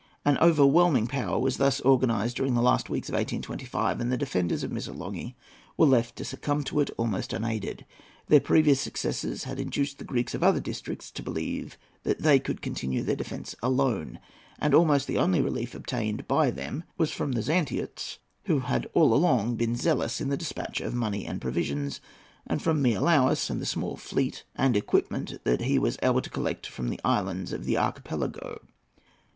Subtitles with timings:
[0.25, 4.63] An overwhelming power was thus organized during the last weeks of 1825, and the defenders
[4.63, 5.35] of Missolonghi
[5.77, 7.85] were left to succumb to it, almost unaided.
[8.25, 12.63] Their previous successes had induced the Greeks of other districts to believe that they could
[12.63, 14.17] continue their defence alone,
[14.57, 19.13] and almost the only relief obtained by them was from the Zantiots, who had all
[19.13, 22.01] along been zealous in the despatch of money and provisions,
[22.47, 26.65] and from Miaoulis and the small fleet and equipment that he was able to collect
[26.65, 28.61] from the islands of the Archipelago.